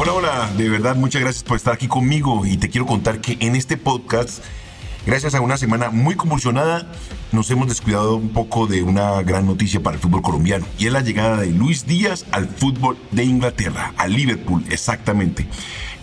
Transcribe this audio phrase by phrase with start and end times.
[0.00, 3.36] Hola, hola, de verdad muchas gracias por estar aquí conmigo y te quiero contar que
[3.40, 4.44] en este podcast,
[5.04, 6.86] gracias a una semana muy convulsionada,
[7.32, 10.92] nos hemos descuidado un poco de una gran noticia para el fútbol colombiano y es
[10.92, 15.48] la llegada de Luis Díaz al fútbol de Inglaterra, a Liverpool exactamente.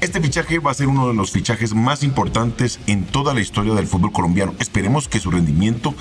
[0.01, 3.75] Este fichaje va a ser uno de los fichajes más importantes en toda la historia
[3.75, 4.55] del fútbol colombiano.
[4.59, 5.95] Esperemos que su rendimiento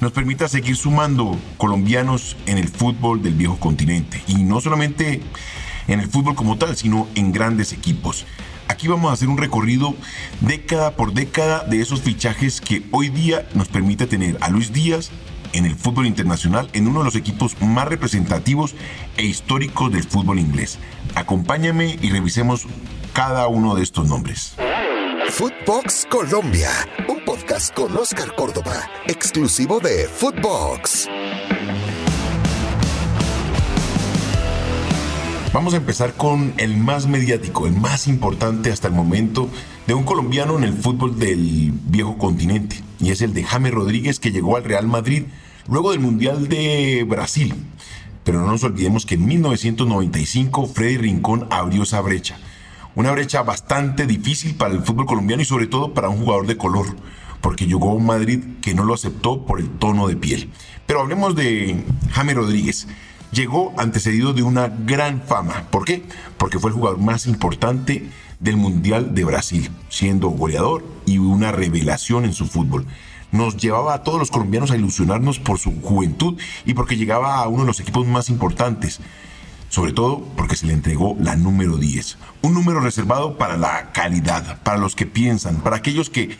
[0.00, 4.22] nos permita seguir sumando colombianos en el fútbol del viejo continente.
[4.28, 5.22] Y no solamente
[5.88, 8.26] en el fútbol como tal, sino en grandes equipos.
[8.68, 9.94] Aquí vamos a hacer un recorrido
[10.40, 15.10] década por década de esos fichajes que hoy día nos permite tener a Luis Díaz
[15.52, 18.74] en el fútbol internacional en uno de los equipos más representativos
[19.16, 20.78] e históricos del fútbol inglés.
[21.14, 22.66] Acompáñame y revisemos
[23.12, 24.56] cada uno de estos nombres.
[25.30, 26.70] Footbox Colombia,
[27.08, 31.08] un podcast con Oscar Córdoba, exclusivo de Footbox.
[35.56, 39.48] Vamos a empezar con el más mediático, el más importante hasta el momento
[39.86, 44.20] de un colombiano en el fútbol del viejo continente, y es el de James Rodríguez
[44.20, 45.22] que llegó al Real Madrid
[45.66, 47.54] luego del Mundial de Brasil.
[48.22, 52.36] Pero no nos olvidemos que en 1995 Freddy Rincón abrió esa brecha.
[52.94, 56.58] Una brecha bastante difícil para el fútbol colombiano y sobre todo para un jugador de
[56.58, 56.94] color,
[57.40, 60.50] porque llegó a un Madrid que no lo aceptó por el tono de piel.
[60.84, 62.86] Pero hablemos de James Rodríguez
[63.32, 65.66] llegó antecedido de una gran fama.
[65.70, 66.04] ¿Por qué?
[66.38, 68.10] Porque fue el jugador más importante
[68.40, 72.86] del Mundial de Brasil, siendo goleador y una revelación en su fútbol.
[73.32, 77.48] Nos llevaba a todos los colombianos a ilusionarnos por su juventud y porque llegaba a
[77.48, 79.00] uno de los equipos más importantes.
[79.68, 82.18] Sobre todo porque se le entregó la número 10.
[82.42, 86.38] Un número reservado para la calidad, para los que piensan, para aquellos que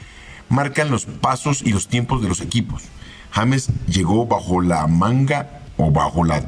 [0.49, 2.85] marcan los pasos y los tiempos de los equipos.
[3.33, 6.43] James llegó bajo la manga o bajo la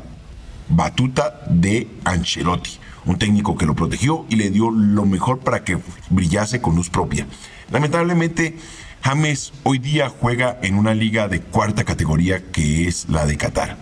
[0.68, 5.78] batuta de Ancelotti, un técnico que lo protegió y le dio lo mejor para que
[6.10, 7.26] brillase con luz propia.
[7.70, 8.56] Lamentablemente,
[9.02, 13.78] James hoy día juega en una liga de cuarta categoría que es la de Qatar.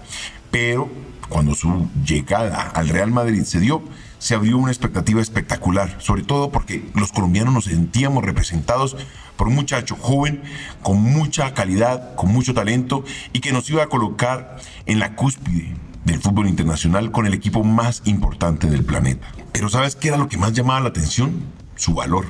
[0.51, 0.89] Pero
[1.29, 3.83] cuando su llegada al Real Madrid se dio,
[4.19, 8.97] se abrió una expectativa espectacular, sobre todo porque los colombianos nos sentíamos representados
[9.37, 10.43] por un muchacho joven,
[10.83, 14.57] con mucha calidad, con mucho talento y que nos iba a colocar
[14.87, 15.75] en la cúspide
[16.07, 19.27] del fútbol internacional con el equipo más importante del planeta.
[19.53, 21.43] Pero ¿sabes qué era lo que más llamaba la atención?
[21.75, 22.27] Su valor.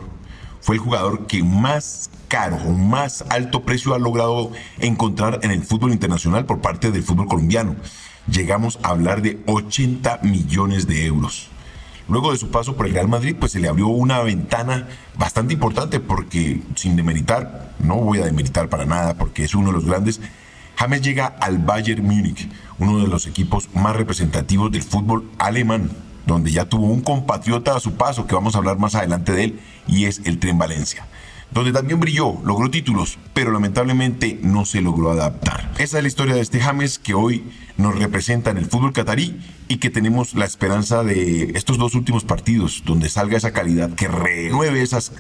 [0.63, 5.63] Fue el jugador que más caro o más alto precio ha logrado encontrar en el
[5.63, 7.77] fútbol internacional por parte del fútbol colombiano.
[8.29, 11.49] Llegamos a hablar de 80 millones de euros.
[12.09, 14.89] Luego de su paso por el Real Madrid, pues se le abrió una ventana
[15.19, 19.75] bastante importante porque sin demeritar, no voy a demeritar para nada porque es uno de
[19.75, 20.21] los grandes,
[20.77, 22.49] James llega al Bayern Múnich,
[22.79, 25.91] uno de los equipos más representativos del fútbol alemán,
[26.27, 29.45] donde ya tuvo un compatriota a su paso, que vamos a hablar más adelante de
[29.45, 31.07] él, y es el Tren Valencia
[31.51, 35.71] donde también brilló, logró títulos, pero lamentablemente no se logró adaptar.
[35.79, 37.45] Esa es la historia de este James que hoy
[37.77, 42.25] nos representa en el fútbol catarí y que tenemos la esperanza de estos dos últimos
[42.25, 45.13] partidos, donde salga esa calidad, que renueve esas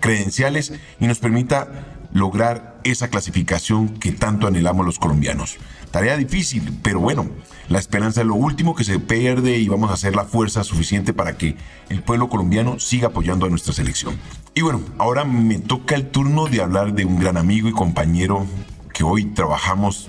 [0.00, 5.56] credenciales y nos permita lograr esa clasificación que tanto anhelamos los colombianos.
[5.90, 7.28] Tarea difícil, pero bueno,
[7.68, 11.12] la esperanza es lo último que se pierde y vamos a hacer la fuerza suficiente
[11.12, 11.56] para que
[11.88, 14.18] el pueblo colombiano siga apoyando a nuestra selección.
[14.54, 18.46] Y bueno, ahora me toca el turno de hablar de un gran amigo y compañero
[18.92, 20.08] que hoy trabajamos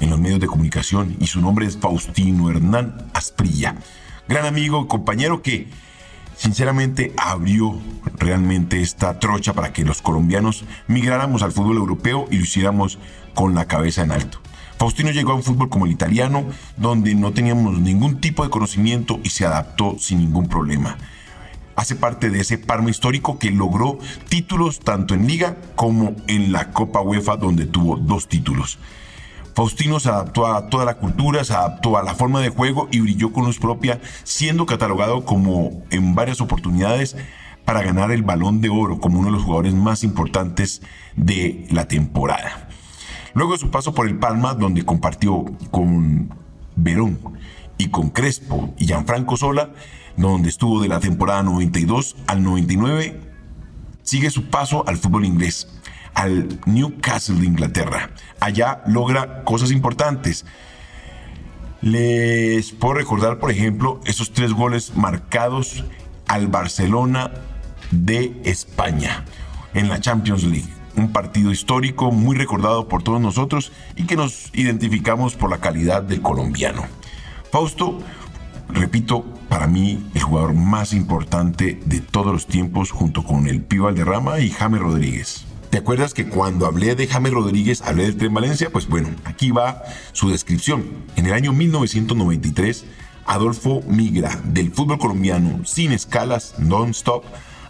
[0.00, 3.76] en los medios de comunicación y su nombre es Faustino Hernán Asprilla.
[4.28, 5.68] Gran amigo y compañero que
[6.38, 7.78] sinceramente abrió
[8.16, 12.98] realmente esta trocha para que los colombianos migráramos al fútbol europeo y lo hiciéramos
[13.34, 14.40] con la cabeza en alto.
[14.78, 16.44] Faustino llegó a un fútbol como el italiano,
[16.76, 20.96] donde no teníamos ningún tipo de conocimiento y se adaptó sin ningún problema.
[21.74, 26.70] Hace parte de ese Parma histórico que logró títulos tanto en Liga como en la
[26.70, 28.78] Copa UEFA, donde tuvo dos títulos.
[29.58, 33.00] Faustino se adaptó a toda la cultura, se adaptó a la forma de juego y
[33.00, 37.16] brilló con luz propia, siendo catalogado como en varias oportunidades
[37.64, 40.80] para ganar el balón de oro como uno de los jugadores más importantes
[41.16, 42.68] de la temporada.
[43.34, 46.32] Luego de su paso por el Palma, donde compartió con
[46.76, 47.18] Verón
[47.78, 49.70] y con Crespo y Gianfranco Sola,
[50.16, 53.20] donde estuvo de la temporada 92 al 99,
[54.04, 55.66] sigue su paso al fútbol inglés
[56.18, 58.10] al Newcastle de Inglaterra.
[58.40, 60.44] Allá logra cosas importantes.
[61.80, 65.84] Les puedo recordar, por ejemplo, esos tres goles marcados
[66.26, 67.30] al Barcelona
[67.92, 69.26] de España
[69.74, 70.68] en la Champions League.
[70.96, 76.02] Un partido histórico muy recordado por todos nosotros y que nos identificamos por la calidad
[76.02, 76.82] del colombiano.
[77.52, 78.00] Fausto,
[78.68, 83.84] repito, para mí el jugador más importante de todos los tiempos junto con el Pío
[83.84, 85.47] Valderrama y James Rodríguez.
[85.70, 88.70] ¿Te acuerdas que cuando hablé de James Rodríguez hablé del Tren Valencia?
[88.72, 89.82] Pues bueno, aquí va
[90.12, 90.86] su descripción.
[91.16, 92.86] En el año 1993,
[93.26, 97.22] Adolfo migra del fútbol colombiano sin escalas, non-stop,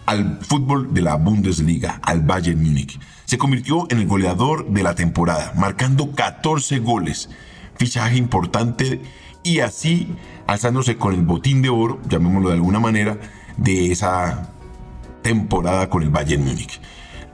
[0.07, 3.01] al fútbol de la Bundesliga, al Bayern Múnich.
[3.25, 7.31] Se convirtió en el goleador de la temporada, marcando 14 goles.
[7.79, 9.03] Fichaje importante
[9.43, 10.15] y así
[10.47, 13.19] alzándose con el botín de oro, llamémoslo de alguna manera,
[13.57, 14.53] de esa
[15.23, 16.81] temporada con el Bayern Múnich.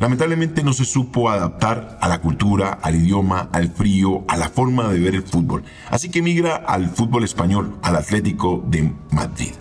[0.04, 4.92] Lamentablemente no se supo adaptar a la cultura, al idioma, al frío, a la forma
[4.92, 5.64] de ver el fútbol.
[5.88, 9.52] Así que migra al fútbol español, al Atlético de Madrid.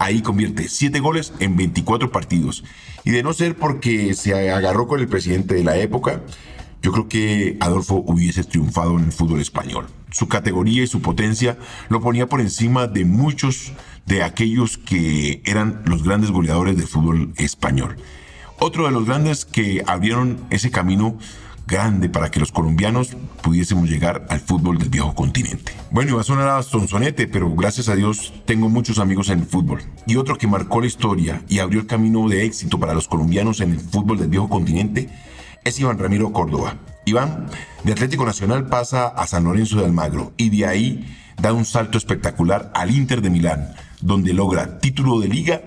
[0.00, 2.64] Ahí convierte 7 goles en 24 partidos.
[3.04, 6.20] Y de no ser porque se agarró con el presidente de la época,
[6.82, 9.86] yo creo que Adolfo hubiese triunfado en el fútbol español.
[10.10, 11.58] Su categoría y su potencia
[11.90, 13.72] lo ponía por encima de muchos
[14.06, 17.98] de aquellos que eran los grandes goleadores del fútbol español.
[18.64, 21.18] Otro de los grandes que abrieron ese camino
[21.66, 25.72] grande para que los colombianos pudiésemos llegar al fútbol del viejo continente.
[25.90, 29.46] Bueno, iba a sonar a sonsonete, pero gracias a Dios tengo muchos amigos en el
[29.46, 29.82] fútbol.
[30.06, 33.60] Y otro que marcó la historia y abrió el camino de éxito para los colombianos
[33.60, 35.08] en el fútbol del viejo continente
[35.64, 36.76] es Iván Ramiro Córdoba.
[37.04, 37.48] Iván,
[37.82, 41.98] de Atlético Nacional, pasa a San Lorenzo de Almagro y de ahí da un salto
[41.98, 45.62] espectacular al Inter de Milán, donde logra título de liga,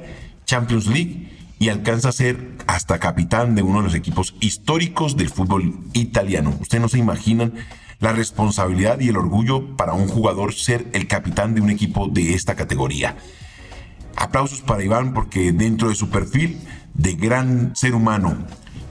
[0.45, 5.29] Champions League y alcanza a ser hasta capitán de uno de los equipos históricos del
[5.29, 6.55] fútbol italiano.
[6.59, 7.53] Ustedes no se imaginan
[7.99, 12.33] la responsabilidad y el orgullo para un jugador ser el capitán de un equipo de
[12.33, 13.17] esta categoría.
[14.15, 16.59] Aplausos para Iván porque dentro de su perfil
[16.93, 18.37] de gran ser humano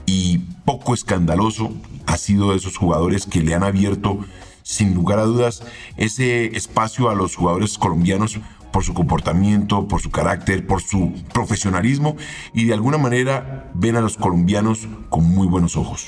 [0.05, 1.73] y poco escandaloso
[2.05, 4.19] ha sido de esos jugadores que le han abierto
[4.63, 5.61] sin lugar a dudas
[5.97, 8.39] ese espacio a los jugadores colombianos
[8.75, 12.17] por su comportamiento, por su carácter, por su profesionalismo
[12.53, 16.07] y de alguna manera ven a los colombianos con muy buenos ojos.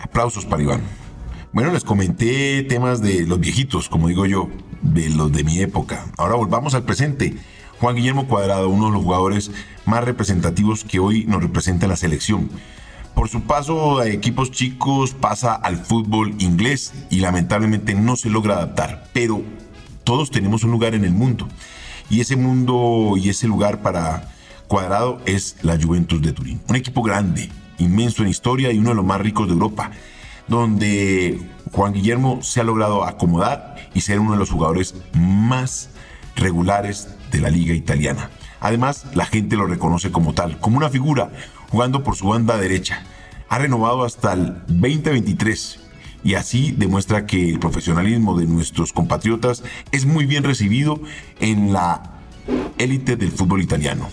[0.00, 0.80] Aplausos para Iván.
[1.52, 4.48] Bueno, les comenté temas de los viejitos, como digo yo,
[4.82, 6.06] de los de mi época.
[6.16, 7.36] Ahora volvamos al presente.
[7.78, 9.52] Juan Guillermo Cuadrado, uno de los jugadores
[9.86, 12.50] más representativos que hoy nos representa en la selección.
[13.14, 18.56] Por su paso a equipos chicos pasa al fútbol inglés y lamentablemente no se logra
[18.56, 19.08] adaptar.
[19.12, 19.40] Pero
[20.02, 21.46] todos tenemos un lugar en el mundo.
[22.10, 24.32] Y ese mundo y ese lugar para
[24.66, 26.60] Cuadrado es la Juventus de Turín.
[26.68, 29.90] Un equipo grande, inmenso en historia y uno de los más ricos de Europa,
[30.46, 31.40] donde
[31.72, 35.90] Juan Guillermo se ha logrado acomodar y ser uno de los jugadores más
[36.36, 38.30] regulares de la liga italiana.
[38.60, 41.30] Además, la gente lo reconoce como tal, como una figura,
[41.70, 43.04] jugando por su banda derecha.
[43.48, 45.87] Ha renovado hasta el 2023
[46.24, 49.62] y así demuestra que el profesionalismo de nuestros compatriotas
[49.92, 51.00] es muy bien recibido
[51.40, 52.02] en la
[52.78, 54.08] élite del fútbol italiano.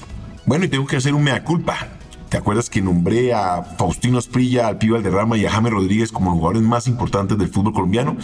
[0.46, 1.88] Bueno, y tengo que hacer un mea culpa.
[2.30, 6.31] ¿Te acuerdas que nombré a Faustino Asprilla, al Pío Valderrama y a James Rodríguez como
[6.31, 8.18] los jugadores más importantes del fútbol colombiano?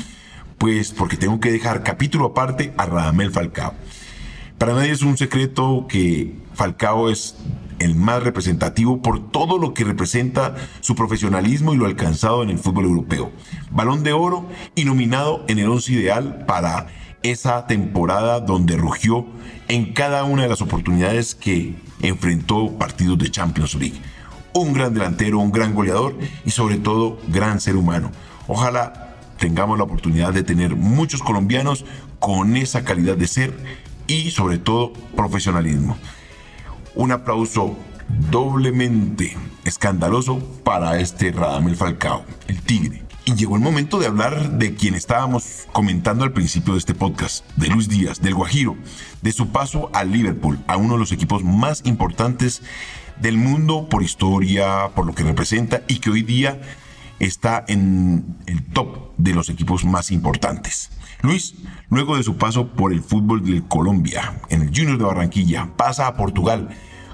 [0.57, 3.73] Pues porque tengo que dejar capítulo aparte a Radamel Falcao.
[4.57, 7.35] Para nadie es un secreto que Falcao es
[7.81, 12.59] el más representativo por todo lo que representa su profesionalismo y lo alcanzado en el
[12.59, 13.31] fútbol europeo.
[13.71, 16.87] Balón de oro y nominado en el once ideal para
[17.23, 19.25] esa temporada donde rugió
[19.67, 23.99] en cada una de las oportunidades que enfrentó partidos de Champions League.
[24.53, 26.15] Un gran delantero, un gran goleador
[26.45, 28.11] y sobre todo gran ser humano.
[28.47, 31.85] Ojalá tengamos la oportunidad de tener muchos colombianos
[32.19, 33.57] con esa calidad de ser
[34.07, 35.97] y sobre todo profesionalismo.
[36.95, 37.77] Un aplauso
[38.29, 43.03] doblemente escandaloso para este Radamel Falcao, el Tigre.
[43.23, 47.45] Y llegó el momento de hablar de quien estábamos comentando al principio de este podcast,
[47.55, 48.75] de Luis Díaz, del Guajiro,
[49.21, 52.61] de su paso al Liverpool, a uno de los equipos más importantes
[53.21, 56.61] del mundo por historia, por lo que representa y que hoy día
[57.19, 60.89] está en el top de los equipos más importantes.
[61.21, 61.53] Luis,
[61.91, 66.07] luego de su paso por el fútbol de Colombia, en el Junior de Barranquilla, pasa
[66.07, 66.69] a Portugal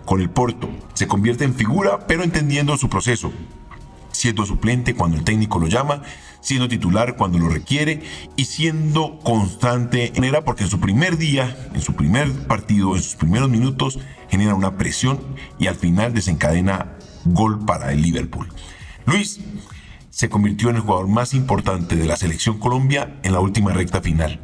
[0.05, 0.69] con el Porto.
[0.93, 3.33] Se convierte en figura, pero entendiendo su proceso.
[4.11, 6.03] Siendo suplente cuando el técnico lo llama,
[6.41, 8.03] siendo titular cuando lo requiere
[8.35, 13.03] y siendo constante en era porque en su primer día, en su primer partido, en
[13.03, 15.19] sus primeros minutos, genera una presión
[15.59, 16.93] y al final desencadena
[17.25, 18.47] gol para el Liverpool.
[19.05, 19.39] Luis
[20.09, 24.01] se convirtió en el jugador más importante de la selección Colombia en la última recta
[24.01, 24.39] final,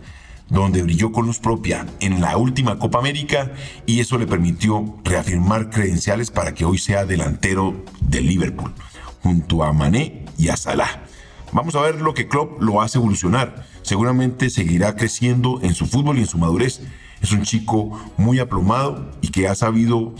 [0.53, 3.51] donde brilló con luz propia en la última Copa América
[3.87, 8.71] y eso le permitió reafirmar credenciales para que hoy sea delantero del Liverpool,
[9.23, 11.05] junto a Mané y a Salah.
[11.51, 13.65] Vamos a ver lo que Klopp lo hace evolucionar.
[13.81, 16.81] Seguramente seguirá creciendo en su fútbol y en su madurez.
[17.21, 20.13] Es un chico muy aplomado y que ha sabido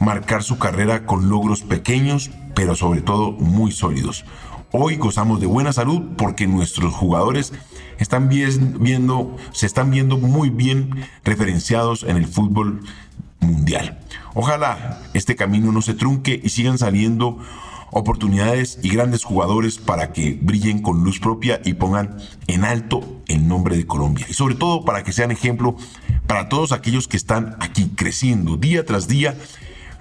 [0.00, 4.24] marcar su carrera con logros pequeños, pero sobre todo muy sólidos.
[4.70, 7.54] Hoy gozamos de buena salud porque nuestros jugadores
[7.98, 12.82] están viendo, se están viendo muy bien referenciados en el fútbol
[13.40, 13.98] mundial.
[14.34, 17.38] Ojalá este camino no se trunque y sigan saliendo
[17.92, 23.48] oportunidades y grandes jugadores para que brillen con luz propia y pongan en alto el
[23.48, 24.26] nombre de Colombia.
[24.28, 25.76] Y sobre todo para que sean ejemplo
[26.26, 29.34] para todos aquellos que están aquí creciendo día tras día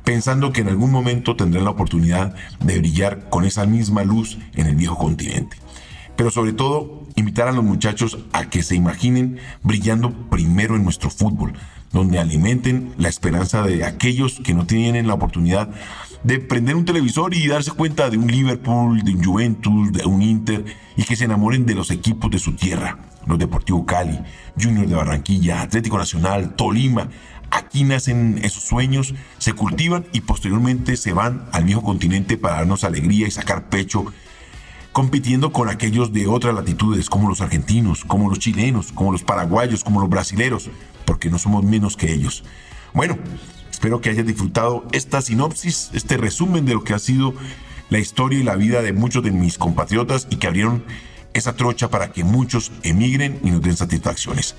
[0.08, 4.68] pensando que en algún momento tendrán la oportunidad de brillar con esa misma luz en
[4.68, 5.58] el viejo continente.
[6.16, 11.10] Pero sobre todo, invitar a los muchachos a que se imaginen brillando primero en nuestro
[11.10, 11.52] fútbol,
[11.92, 15.72] donde alimenten la esperanza de aquellos que no tienen la oportunidad
[16.24, 20.22] de prender un televisor y darse cuenta de un Liverpool, de un Juventus, de un
[20.22, 20.64] Inter,
[20.96, 24.18] y que se enamoren de los equipos de su tierra, los Deportivo Cali,
[24.58, 27.10] Junior de Barranquilla, Atlético Nacional, Tolima,
[27.50, 32.84] Aquí nacen esos sueños, se cultivan y posteriormente se van al viejo continente para darnos
[32.84, 34.06] alegría y sacar pecho,
[34.92, 39.84] compitiendo con aquellos de otras latitudes, como los argentinos, como los chilenos, como los paraguayos,
[39.84, 40.70] como los brasileros,
[41.06, 42.44] porque no somos menos que ellos.
[42.94, 43.18] Bueno,
[43.72, 47.34] espero que hayas disfrutado esta sinopsis, este resumen de lo que ha sido
[47.89, 50.84] la historia y la vida de muchos de mis compatriotas y que abrieron
[51.34, 54.56] esa trocha para que muchos emigren y nos den satisfacciones.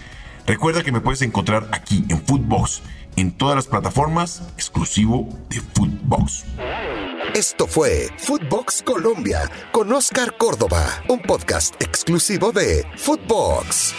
[0.49, 2.81] Recuerda que me puedes encontrar aquí en Footbox,
[3.17, 6.47] en todas las plataformas, exclusivo de Footbox.
[7.35, 13.95] Esto fue Footbox Colombia con Oscar Córdoba, un podcast exclusivo de Footbox.